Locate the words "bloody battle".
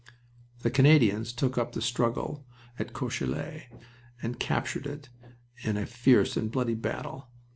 6.51-7.29